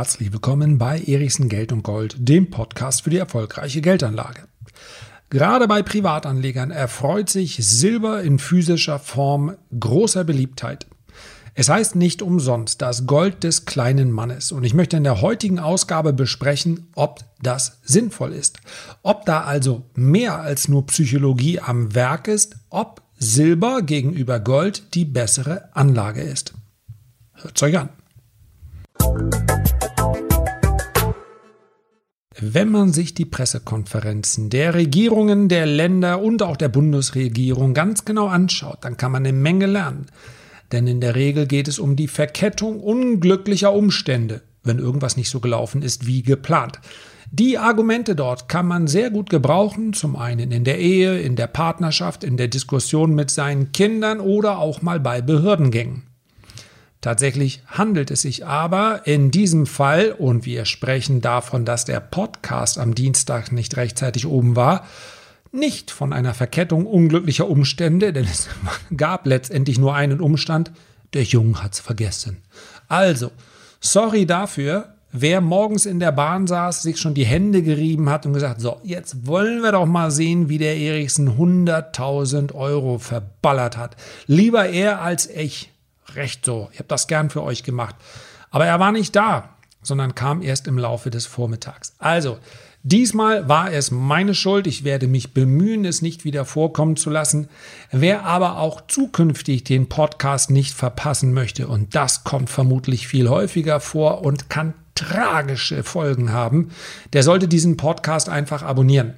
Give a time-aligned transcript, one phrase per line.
[0.00, 4.44] herzlich willkommen bei Erichsen Geld und Gold, dem Podcast für die erfolgreiche Geldanlage.
[5.28, 10.86] Gerade bei Privatanlegern erfreut sich Silber in physischer Form großer Beliebtheit.
[11.54, 15.58] Es heißt nicht umsonst das Gold des kleinen Mannes und ich möchte in der heutigen
[15.58, 18.58] Ausgabe besprechen, ob das sinnvoll ist.
[19.02, 25.04] Ob da also mehr als nur Psychologie am Werk ist, ob Silber gegenüber Gold die
[25.04, 26.54] bessere Anlage ist.
[27.34, 27.90] Hört's euch an.
[32.42, 38.28] Wenn man sich die Pressekonferenzen der Regierungen, der Länder und auch der Bundesregierung ganz genau
[38.28, 40.06] anschaut, dann kann man eine Menge lernen.
[40.72, 45.40] Denn in der Regel geht es um die Verkettung unglücklicher Umstände, wenn irgendwas nicht so
[45.40, 46.80] gelaufen ist wie geplant.
[47.30, 51.46] Die Argumente dort kann man sehr gut gebrauchen, zum einen in der Ehe, in der
[51.46, 56.09] Partnerschaft, in der Diskussion mit seinen Kindern oder auch mal bei Behördengängen.
[57.00, 62.78] Tatsächlich handelt es sich aber in diesem Fall, und wir sprechen davon, dass der Podcast
[62.78, 64.84] am Dienstag nicht rechtzeitig oben war,
[65.50, 68.48] nicht von einer Verkettung unglücklicher Umstände, denn es
[68.96, 70.72] gab letztendlich nur einen Umstand,
[71.14, 72.42] der Jung hat's vergessen.
[72.86, 73.32] Also,
[73.80, 78.34] sorry dafür, wer morgens in der Bahn saß, sich schon die Hände gerieben hat und
[78.34, 83.96] gesagt, so, jetzt wollen wir doch mal sehen, wie der Eriksen 100.000 Euro verballert hat.
[84.26, 85.70] Lieber er als ich
[86.16, 86.68] recht so.
[86.72, 87.94] Ich habe das gern für euch gemacht.
[88.50, 89.50] Aber er war nicht da,
[89.82, 91.94] sondern kam erst im Laufe des Vormittags.
[91.98, 92.38] Also,
[92.82, 94.66] diesmal war es meine Schuld.
[94.66, 97.48] Ich werde mich bemühen, es nicht wieder vorkommen zu lassen.
[97.90, 103.80] Wer aber auch zukünftig den Podcast nicht verpassen möchte, und das kommt vermutlich viel häufiger
[103.80, 106.70] vor und kann tragische Folgen haben,
[107.12, 109.14] der sollte diesen Podcast einfach abonnieren.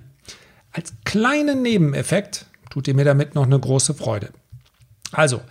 [0.71, 4.31] Als kleinen Nebeneffekt tut ihr mir damit noch eine große Freude.
[5.11, 5.43] Also,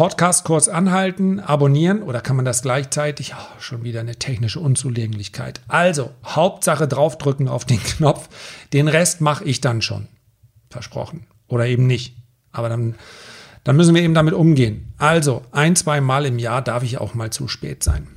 [0.00, 3.34] Podcast kurz anhalten, abonnieren oder kann man das gleichzeitig?
[3.34, 5.60] Oh, schon wieder eine technische Unzulänglichkeit.
[5.68, 8.30] Also, Hauptsache draufdrücken auf den Knopf.
[8.72, 10.08] Den Rest mache ich dann schon.
[10.70, 11.26] Versprochen.
[11.48, 12.16] Oder eben nicht.
[12.50, 12.94] Aber dann,
[13.62, 14.94] dann müssen wir eben damit umgehen.
[14.96, 18.08] Also, ein, zwei Mal im Jahr darf ich auch mal zu spät sein.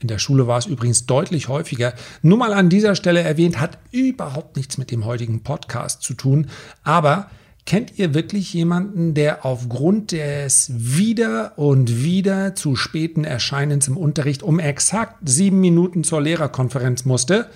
[0.00, 1.94] In der Schule war es übrigens deutlich häufiger.
[2.22, 6.50] Nur mal an dieser Stelle erwähnt, hat überhaupt nichts mit dem heutigen Podcast zu tun.
[6.82, 7.30] Aber
[7.66, 14.42] Kennt ihr wirklich jemanden, der aufgrund des wieder und wieder zu späten Erscheinens im Unterricht
[14.42, 17.48] um exakt sieben Minuten zur Lehrerkonferenz musste?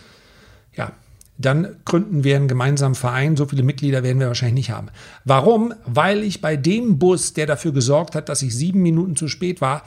[0.75, 0.93] Ja,
[1.37, 3.37] dann gründen wir einen gemeinsamen Verein.
[3.37, 4.89] So viele Mitglieder werden wir wahrscheinlich nicht haben.
[5.25, 5.75] Warum?
[5.85, 9.61] Weil ich bei dem Bus, der dafür gesorgt hat, dass ich sieben Minuten zu spät
[9.61, 9.85] war,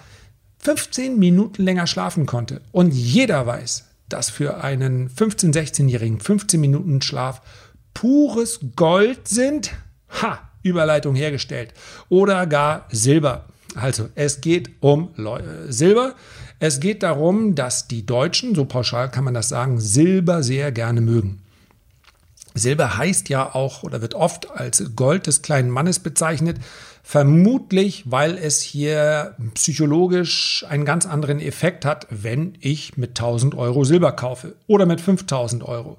[0.59, 2.61] 15 Minuten länger schlafen konnte.
[2.71, 7.41] Und jeder weiß, dass für einen 15-, 16-Jährigen 15 Minuten Schlaf
[7.93, 9.71] pures Gold sind.
[10.21, 11.73] Ha, Überleitung hergestellt.
[12.09, 13.45] Oder gar Silber.
[13.75, 15.09] Also es geht um
[15.69, 16.15] Silber.
[16.59, 21.01] Es geht darum, dass die Deutschen, so pauschal kann man das sagen, Silber sehr gerne
[21.01, 21.41] mögen.
[22.53, 26.57] Silber heißt ja auch oder wird oft als Gold des kleinen Mannes bezeichnet,
[27.01, 33.85] vermutlich weil es hier psychologisch einen ganz anderen Effekt hat, wenn ich mit 1000 Euro
[33.85, 35.97] Silber kaufe oder mit 5000 Euro.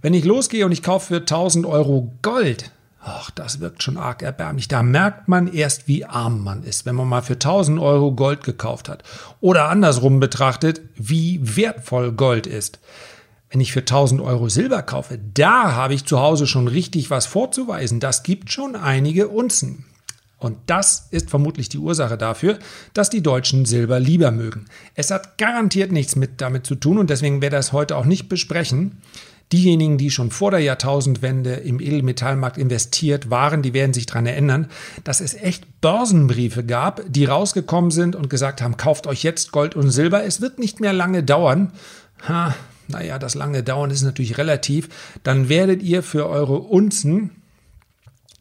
[0.00, 2.70] Wenn ich losgehe und ich kaufe für 1000 Euro Gold,
[3.06, 4.66] Ach, das wirkt schon arg erbärmlich.
[4.66, 8.42] Da merkt man erst, wie arm man ist, wenn man mal für 1000 Euro Gold
[8.44, 9.02] gekauft hat.
[9.42, 12.78] Oder andersrum betrachtet, wie wertvoll Gold ist.
[13.50, 17.26] Wenn ich für 1000 Euro Silber kaufe, da habe ich zu Hause schon richtig was
[17.26, 18.00] vorzuweisen.
[18.00, 19.84] Das gibt schon einige Unzen.
[20.38, 22.58] Und das ist vermutlich die Ursache dafür,
[22.94, 24.64] dass die Deutschen Silber lieber mögen.
[24.94, 28.06] Es hat garantiert nichts mit damit zu tun und deswegen werde ich das heute auch
[28.06, 29.02] nicht besprechen.
[29.52, 34.68] Diejenigen, die schon vor der Jahrtausendwende im Edelmetallmarkt investiert waren, die werden sich daran erinnern,
[35.04, 39.76] dass es echt Börsenbriefe gab, die rausgekommen sind und gesagt haben, kauft euch jetzt Gold
[39.76, 41.72] und Silber, es wird nicht mehr lange dauern.
[42.26, 42.54] Ha,
[42.88, 44.88] naja, das lange Dauern ist natürlich relativ.
[45.22, 47.30] Dann werdet ihr für eure Unzen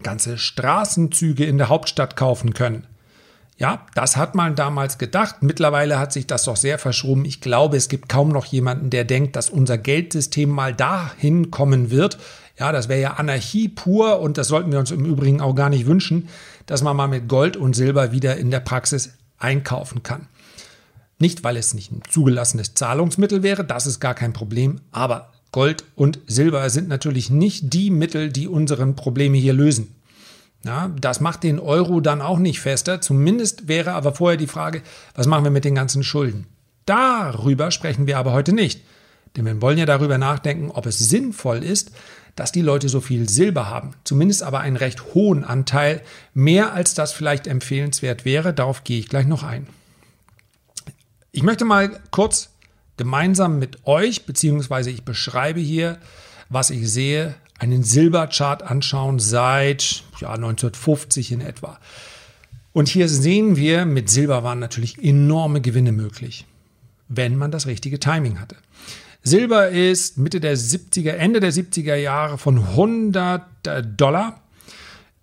[0.01, 2.85] ganze Straßenzüge in der Hauptstadt kaufen können.
[3.57, 5.37] Ja, das hat man damals gedacht.
[5.41, 7.23] Mittlerweile hat sich das doch sehr verschoben.
[7.23, 11.91] Ich glaube, es gibt kaum noch jemanden, der denkt, dass unser Geldsystem mal dahin kommen
[11.91, 12.17] wird.
[12.57, 15.69] Ja, das wäre ja Anarchie pur und das sollten wir uns im Übrigen auch gar
[15.69, 16.29] nicht wünschen,
[16.65, 20.27] dass man mal mit Gold und Silber wieder in der Praxis einkaufen kann.
[21.19, 25.83] Nicht, weil es nicht ein zugelassenes Zahlungsmittel wäre, das ist gar kein Problem, aber Gold
[25.95, 29.95] und Silber sind natürlich nicht die Mittel, die unsere Probleme hier lösen.
[30.65, 33.01] Ja, das macht den Euro dann auch nicht fester.
[33.01, 34.81] Zumindest wäre aber vorher die Frage,
[35.13, 36.47] was machen wir mit den ganzen Schulden?
[36.85, 38.81] Darüber sprechen wir aber heute nicht.
[39.35, 41.91] Denn wir wollen ja darüber nachdenken, ob es sinnvoll ist,
[42.35, 43.93] dass die Leute so viel Silber haben.
[44.03, 46.01] Zumindest aber einen recht hohen Anteil,
[46.33, 48.53] mehr als das vielleicht empfehlenswert wäre.
[48.53, 49.67] Darauf gehe ich gleich noch ein.
[51.31, 52.51] Ich möchte mal kurz
[52.97, 55.97] gemeinsam mit euch, beziehungsweise ich beschreibe hier,
[56.49, 61.79] was ich sehe, einen Silberchart anschauen seit ja, 1950 in etwa.
[62.73, 66.45] Und hier sehen wir, mit Silber waren natürlich enorme Gewinne möglich,
[67.07, 68.55] wenn man das richtige Timing hatte.
[69.21, 73.43] Silber ist Mitte der 70er, Ende der 70er Jahre von 100
[73.95, 74.41] Dollar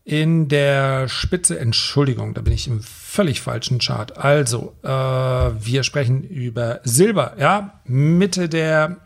[0.04, 4.16] in der Spitze, Entschuldigung, da bin ich im völlig falschen Chart.
[4.16, 8.96] Also, äh, wir sprechen über Silber, ja, Mitte der,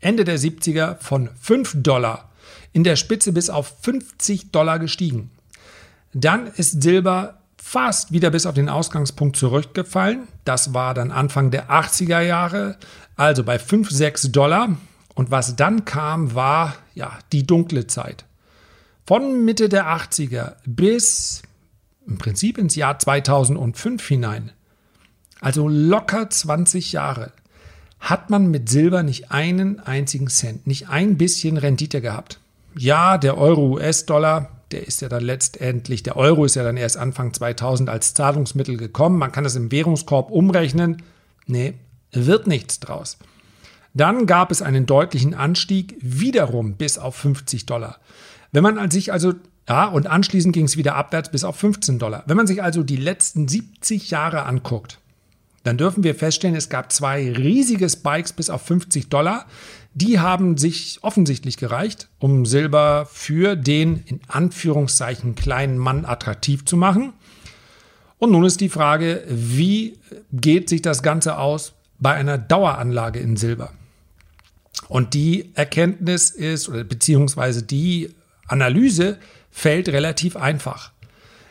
[0.00, 2.27] Ende der 70er von 5 Dollar
[2.78, 5.32] in der Spitze bis auf 50 Dollar gestiegen.
[6.14, 10.28] Dann ist Silber fast wieder bis auf den Ausgangspunkt zurückgefallen.
[10.44, 12.76] Das war dann Anfang der 80er Jahre,
[13.16, 14.76] also bei 5, 6 Dollar.
[15.16, 18.24] Und was dann kam, war ja die dunkle Zeit.
[19.04, 21.42] Von Mitte der 80er bis
[22.06, 24.52] im Prinzip ins Jahr 2005 hinein,
[25.40, 27.32] also locker 20 Jahre,
[27.98, 32.38] hat man mit Silber nicht einen einzigen Cent, nicht ein bisschen Rendite gehabt.
[32.78, 37.34] Ja, der Euro-US-Dollar, der ist ja dann letztendlich, der Euro ist ja dann erst Anfang
[37.34, 39.18] 2000 als Zahlungsmittel gekommen.
[39.18, 41.02] Man kann das im Währungskorb umrechnen.
[41.46, 41.74] Nee,
[42.12, 43.18] wird nichts draus.
[43.94, 47.98] Dann gab es einen deutlichen Anstieg wiederum bis auf 50 Dollar.
[48.52, 49.34] Wenn man sich also,
[49.68, 52.22] ja, und anschließend ging es wieder abwärts bis auf 15 Dollar.
[52.26, 55.00] Wenn man sich also die letzten 70 Jahre anguckt,
[55.64, 59.46] dann dürfen wir feststellen, es gab zwei riesige Spikes bis auf 50 Dollar.
[59.94, 66.76] Die haben sich offensichtlich gereicht, um Silber für den in Anführungszeichen kleinen Mann attraktiv zu
[66.76, 67.12] machen.
[68.18, 69.98] Und nun ist die Frage, wie
[70.32, 73.72] geht sich das Ganze aus bei einer Daueranlage in Silber?
[74.88, 78.14] Und die Erkenntnis ist, oder beziehungsweise die
[78.46, 79.18] Analyse
[79.50, 80.92] fällt relativ einfach.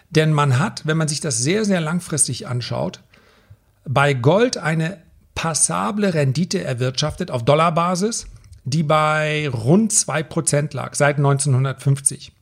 [0.09, 3.01] Denn man hat, wenn man sich das sehr, sehr langfristig anschaut,
[3.87, 5.01] bei Gold eine
[5.33, 8.27] passable Rendite erwirtschaftet auf Dollarbasis,
[8.65, 12.33] die bei rund 2% lag seit 1950.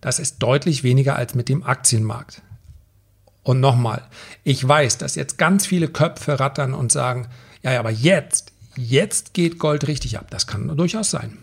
[0.00, 2.42] Das ist deutlich weniger als mit dem Aktienmarkt.
[3.42, 4.02] Und nochmal,
[4.44, 7.28] ich weiß, dass jetzt ganz viele Köpfe rattern und sagen,
[7.62, 10.26] ja, ja, aber jetzt, jetzt geht Gold richtig ab.
[10.30, 11.38] Das kann durchaus sein.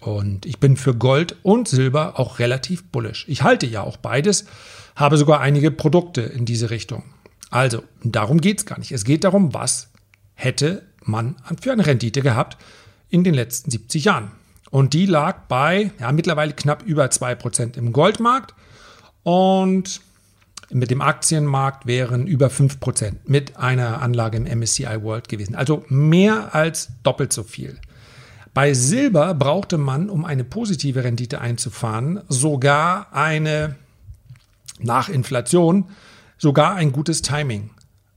[0.00, 3.24] Und ich bin für Gold und Silber auch relativ bullish.
[3.26, 4.44] Ich halte ja auch beides,
[4.94, 7.02] habe sogar einige Produkte in diese Richtung.
[7.50, 8.92] Also, darum geht es gar nicht.
[8.92, 9.88] Es geht darum, was
[10.34, 12.56] hätte man für eine Rendite gehabt
[13.08, 14.32] in den letzten 70 Jahren.
[14.70, 18.54] Und die lag bei ja, mittlerweile knapp über 2% im Goldmarkt
[19.22, 20.00] und
[20.70, 25.54] mit dem Aktienmarkt wären über 5% mit einer Anlage im MSCI World gewesen.
[25.54, 27.78] Also mehr als doppelt so viel.
[28.52, 33.76] Bei Silber brauchte man, um eine positive Rendite einzufahren, sogar eine
[34.80, 35.84] nach Inflation
[36.38, 37.70] sogar ein gutes Timing.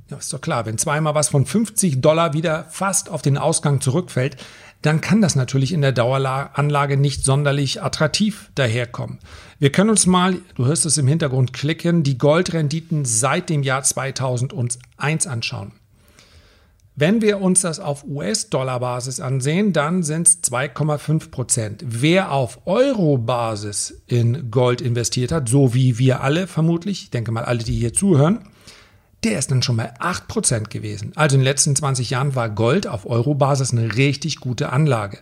[0.09, 3.79] Ja, ist doch klar, wenn zweimal was von 50 Dollar wieder fast auf den Ausgang
[3.79, 4.37] zurückfällt,
[4.81, 9.19] dann kann das natürlich in der Daueranlage nicht sonderlich attraktiv daherkommen.
[9.59, 13.83] Wir können uns mal, du hörst es im Hintergrund klicken, die Goldrenditen seit dem Jahr
[13.83, 15.73] 2001 anschauen.
[17.01, 21.81] Wenn wir uns das auf US-Dollar-Basis ansehen, dann sind es 2,5 Prozent.
[21.85, 27.45] Wer auf Euro-Basis in Gold investiert hat, so wie wir alle vermutlich, ich denke mal
[27.45, 28.39] alle, die hier zuhören,
[29.23, 31.13] der ist dann schon bei 8 Prozent gewesen.
[31.15, 35.19] Also in den letzten 20 Jahren war Gold auf Euro-Basis eine richtig gute Anlage.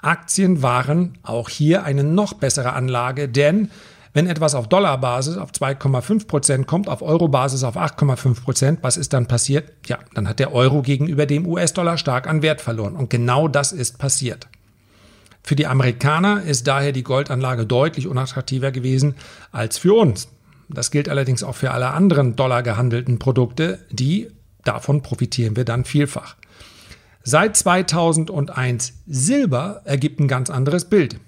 [0.00, 3.70] Aktien waren auch hier eine noch bessere Anlage, denn
[4.12, 9.12] wenn etwas auf Dollarbasis auf 2,5 Prozent kommt, auf Eurobasis auf 8,5 Prozent, was ist
[9.12, 9.72] dann passiert?
[9.86, 12.96] Ja, dann hat der Euro gegenüber dem US-Dollar stark an Wert verloren.
[12.96, 14.48] Und genau das ist passiert.
[15.42, 19.14] Für die Amerikaner ist daher die Goldanlage deutlich unattraktiver gewesen
[19.52, 20.28] als für uns.
[20.68, 24.30] Das gilt allerdings auch für alle anderen Dollar gehandelten Produkte, die
[24.64, 26.36] davon profitieren wir dann vielfach.
[27.22, 31.20] Seit 2001 Silber ergibt ein ganz anderes Bild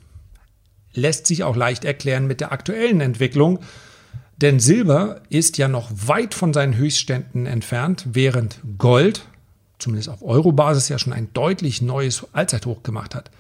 [0.95, 3.61] lässt sich auch leicht erklären mit der aktuellen Entwicklung.
[4.37, 9.27] Denn Silber ist ja noch weit von seinen Höchstständen entfernt, während Gold,
[9.79, 13.31] zumindest auf Eurobasis, ja schon ein deutlich neues Allzeithoch gemacht hat.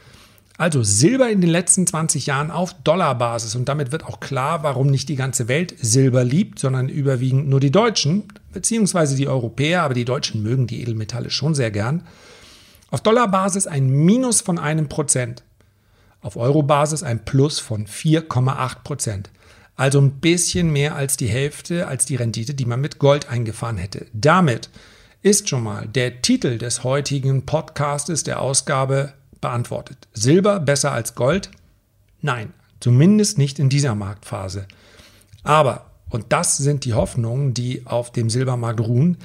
[0.58, 4.88] Also Silber in den letzten 20 Jahren auf Dollarbasis und damit wird auch klar, warum
[4.88, 9.94] nicht die ganze Welt Silber liebt, sondern überwiegend nur die Deutschen, beziehungsweise die Europäer, aber
[9.94, 12.02] die Deutschen mögen die Edelmetalle schon sehr gern.
[12.92, 15.42] Auf Dollarbasis ein Minus von einem Prozent.
[16.22, 19.30] Auf Eurobasis ein Plus von 4,8 Prozent.
[19.74, 23.76] Also ein bisschen mehr als die Hälfte als die Rendite, die man mit Gold eingefahren
[23.76, 24.06] hätte.
[24.12, 24.70] Damit
[25.22, 29.98] ist schon mal der Titel des heutigen Podcastes der Ausgabe beantwortet.
[30.12, 31.50] Silber besser als Gold?
[32.20, 34.66] Nein, zumindest nicht in dieser Marktphase.
[35.42, 39.18] Aber, und das sind die Hoffnungen, die auf dem Silbermarkt ruhen,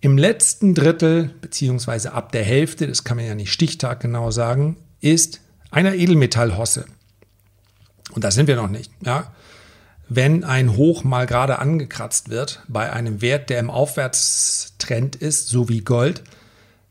[0.00, 4.76] Im letzten Drittel, beziehungsweise ab der Hälfte, das kann man ja nicht Stichtag genau sagen,
[5.00, 5.40] ist
[5.76, 6.86] einer Edelmetallhosse.
[8.12, 8.90] Und da sind wir noch nicht.
[9.04, 9.32] Ja?
[10.08, 15.68] Wenn ein Hoch mal gerade angekratzt wird bei einem Wert, der im Aufwärtstrend ist, so
[15.68, 16.22] wie Gold,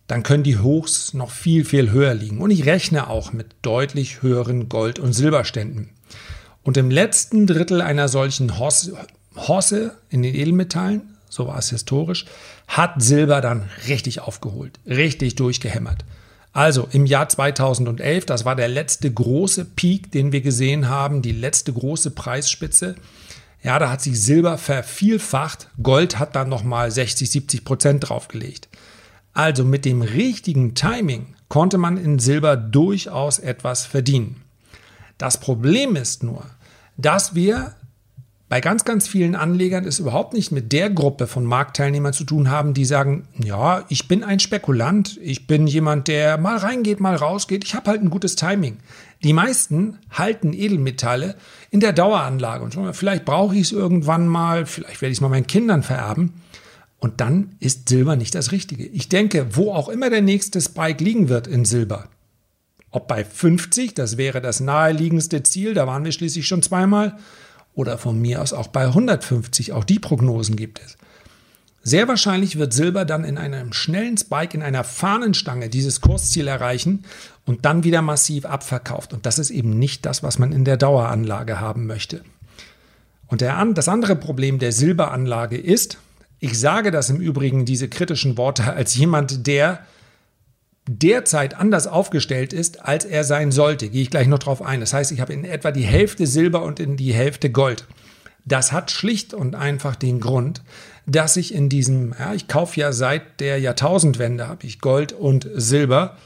[0.07, 2.39] dann können die Hochs noch viel, viel höher liegen.
[2.39, 5.89] Und ich rechne auch mit deutlich höheren Gold- und Silberständen.
[6.61, 8.97] Und im letzten Drittel einer solchen Hosse,
[9.35, 12.25] Hosse in den Edelmetallen so war es historisch,
[12.67, 16.05] hat Silber dann richtig aufgeholt, richtig durchgehämmert.
[16.55, 21.33] Also im Jahr 2011, das war der letzte große Peak, den wir gesehen haben, die
[21.33, 22.95] letzte große Preisspitze.
[23.61, 28.69] Ja, da hat sich Silber vervielfacht, Gold hat dann nochmal 60, 70 Prozent draufgelegt.
[29.33, 34.41] Also mit dem richtigen Timing konnte man in Silber durchaus etwas verdienen.
[35.17, 36.45] Das Problem ist nur,
[36.95, 37.75] dass wir
[38.47, 42.49] bei ganz, ganz vielen Anlegern es überhaupt nicht mit der Gruppe von Marktteilnehmern zu tun
[42.49, 47.15] haben, die sagen, ja, ich bin ein Spekulant, ich bin jemand, der mal reingeht, mal
[47.15, 48.77] rausgeht, ich habe halt ein gutes Timing.
[49.23, 51.35] Die meisten halten Edelmetalle
[51.71, 55.21] in der Daueranlage und schon, vielleicht brauche ich es irgendwann mal, vielleicht werde ich es
[55.21, 56.33] mal meinen Kindern vererben.
[56.99, 58.85] Und dann ist Silber nicht das Richtige.
[58.85, 62.09] Ich denke, wo auch immer der nächste Spike liegen wird in Silber,
[62.91, 67.17] ob bei 50, das wäre das naheliegendste Ziel, da waren wir schließlich schon zweimal,
[67.75, 69.73] oder von mir aus auch bei 150.
[69.73, 70.97] Auch die Prognosen gibt es.
[71.83, 77.05] Sehr wahrscheinlich wird Silber dann in einem schnellen Spike in einer Fahnenstange dieses Kursziel erreichen
[77.45, 79.13] und dann wieder massiv abverkauft.
[79.13, 82.21] Und das ist eben nicht das, was man in der Daueranlage haben möchte.
[83.27, 85.99] Und der, das andere Problem der Silberanlage ist,
[86.39, 89.85] ich sage das im Übrigen, diese kritischen Worte, als jemand, der
[90.87, 93.89] derzeit anders aufgestellt ist, als er sein sollte.
[93.89, 94.79] Gehe ich gleich noch drauf ein.
[94.79, 97.85] Das heißt, ich habe in etwa die Hälfte Silber und in die Hälfte Gold.
[98.45, 100.61] Das hat schlicht und einfach den Grund,
[101.07, 105.49] dass ich in diesem, ja, ich kaufe ja seit der Jahrtausendwende, habe ich Gold und
[105.53, 106.17] Silber.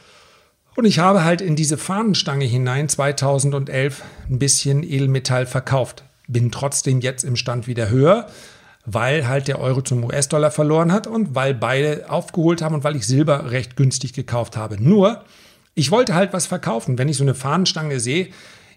[0.75, 6.03] Und ich habe halt in diese Fahnenstange hinein 2011 ein bisschen Edelmetall verkauft.
[6.27, 8.27] Bin trotzdem jetzt im Stand wieder höher
[8.93, 12.95] weil halt der Euro zum US-Dollar verloren hat und weil beide aufgeholt haben und weil
[12.95, 14.81] ich Silber recht günstig gekauft habe.
[14.81, 15.23] Nur,
[15.75, 16.97] ich wollte halt was verkaufen.
[16.97, 18.29] Wenn ich so eine Fahnenstange sehe,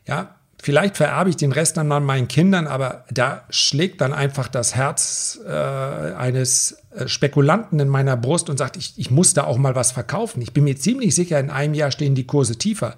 [0.07, 4.49] ja, vielleicht vererbe ich den Rest dann mal meinen Kindern, aber da schlägt dann einfach
[4.49, 9.45] das Herz äh, eines äh, Spekulanten in meiner Brust und sagt, ich, ich muss da
[9.45, 10.43] auch mal was verkaufen.
[10.43, 12.97] Ich bin mir ziemlich sicher, in einem Jahr stehen die Kurse tiefer.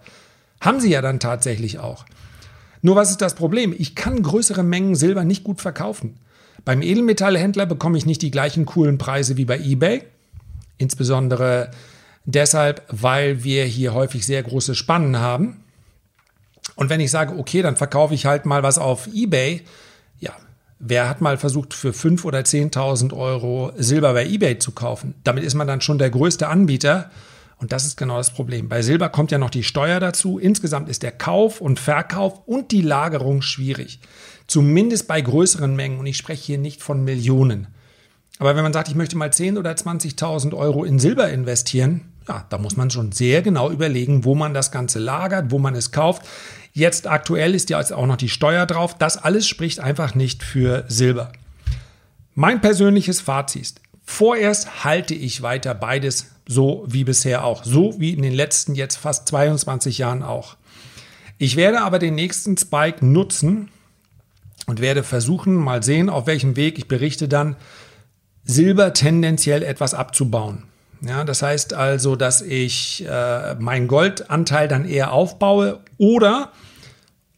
[0.60, 2.04] Haben sie ja dann tatsächlich auch.
[2.82, 3.74] Nur was ist das Problem?
[3.76, 6.18] Ich kann größere Mengen Silber nicht gut verkaufen.
[6.64, 10.02] Beim Edelmetallhändler bekomme ich nicht die gleichen coolen Preise wie bei eBay.
[10.78, 11.70] Insbesondere
[12.24, 15.64] deshalb, weil wir hier häufig sehr große Spannen haben.
[16.76, 19.62] Und wenn ich sage, okay, dann verkaufe ich halt mal was auf eBay,
[20.20, 20.32] ja,
[20.78, 25.14] wer hat mal versucht, für 5.000 oder 10.000 Euro Silber bei eBay zu kaufen?
[25.24, 27.10] Damit ist man dann schon der größte Anbieter.
[27.64, 28.68] Und das ist genau das Problem.
[28.68, 30.38] Bei Silber kommt ja noch die Steuer dazu.
[30.38, 34.00] Insgesamt ist der Kauf und Verkauf und die Lagerung schwierig.
[34.46, 35.98] Zumindest bei größeren Mengen.
[35.98, 37.68] Und ich spreche hier nicht von Millionen.
[38.38, 42.44] Aber wenn man sagt, ich möchte mal 10.000 oder 20.000 Euro in Silber investieren, ja,
[42.50, 45.90] da muss man schon sehr genau überlegen, wo man das Ganze lagert, wo man es
[45.90, 46.20] kauft.
[46.74, 48.98] Jetzt aktuell ist ja auch noch die Steuer drauf.
[48.98, 51.32] Das alles spricht einfach nicht für Silber.
[52.34, 57.64] Mein persönliches Fazit ist, vorerst halte ich weiter beides so wie bisher auch.
[57.64, 60.56] So wie in den letzten jetzt fast 22 Jahren auch.
[61.38, 63.70] Ich werde aber den nächsten Spike nutzen,
[64.66, 67.56] und werde versuchen, mal sehen, auf welchem Weg ich berichte dann,
[68.44, 70.64] Silber tendenziell etwas abzubauen.
[71.00, 76.52] Ja, das heißt also, dass ich äh, meinen Goldanteil dann eher aufbaue oder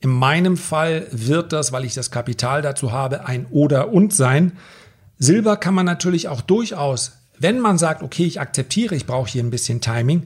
[0.00, 4.52] in meinem Fall wird das, weil ich das Kapital dazu habe, ein oder und sein.
[5.18, 9.42] Silber kann man natürlich auch durchaus, wenn man sagt, okay, ich akzeptiere, ich brauche hier
[9.42, 10.24] ein bisschen Timing,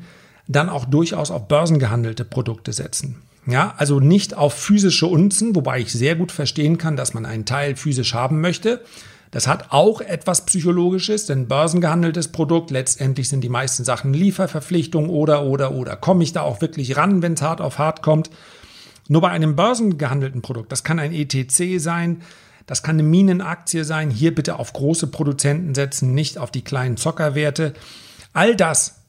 [0.48, 3.22] dann auch durchaus auf börsengehandelte Produkte setzen.
[3.46, 7.46] Ja, also nicht auf physische Unzen, wobei ich sehr gut verstehen kann, dass man einen
[7.46, 8.82] Teil physisch haben möchte.
[9.30, 15.44] Das hat auch etwas Psychologisches, denn börsengehandeltes Produkt, letztendlich sind die meisten Sachen Lieferverpflichtung oder,
[15.44, 15.96] oder, oder.
[15.96, 18.30] Komme ich da auch wirklich ran, wenn es hart auf hart kommt?
[19.08, 22.22] Nur bei einem börsengehandelten Produkt, das kann ein ETC sein,
[22.66, 26.96] das kann eine Minenaktie sein, hier bitte auf große Produzenten setzen, nicht auf die kleinen
[26.96, 27.74] Zockerwerte.
[28.32, 29.00] All das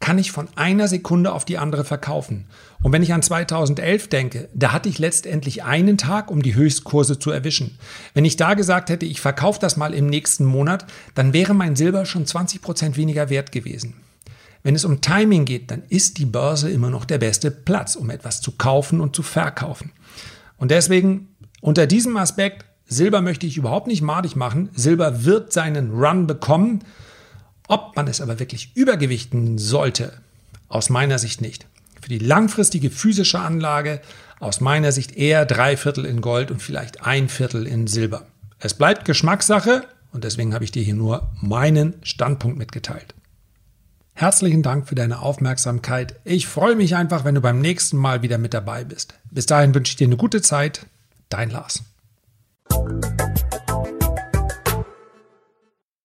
[0.00, 2.46] kann ich von einer Sekunde auf die andere verkaufen.
[2.82, 7.18] Und wenn ich an 2011 denke, da hatte ich letztendlich einen Tag, um die Höchstkurse
[7.18, 7.78] zu erwischen.
[8.14, 11.74] Wenn ich da gesagt hätte, ich verkaufe das mal im nächsten Monat, dann wäre mein
[11.74, 13.94] Silber schon 20 Prozent weniger wert gewesen.
[14.62, 18.10] Wenn es um Timing geht, dann ist die Börse immer noch der beste Platz, um
[18.10, 19.92] etwas zu kaufen und zu verkaufen.
[20.56, 21.28] Und deswegen
[21.60, 24.70] unter diesem Aspekt, Silber möchte ich überhaupt nicht madig machen.
[24.74, 26.80] Silber wird seinen Run bekommen.
[27.68, 30.14] Ob man es aber wirklich übergewichten sollte,
[30.68, 31.66] aus meiner Sicht nicht.
[32.00, 34.00] Für die langfristige physische Anlage
[34.40, 38.26] aus meiner Sicht eher drei Viertel in Gold und vielleicht ein Viertel in Silber.
[38.58, 43.14] Es bleibt Geschmackssache und deswegen habe ich dir hier nur meinen Standpunkt mitgeteilt.
[44.14, 46.18] Herzlichen Dank für deine Aufmerksamkeit.
[46.24, 49.14] Ich freue mich einfach, wenn du beim nächsten Mal wieder mit dabei bist.
[49.30, 50.86] Bis dahin wünsche ich dir eine gute Zeit.
[51.28, 51.82] Dein Lars.
[52.70, 53.47] Thank you.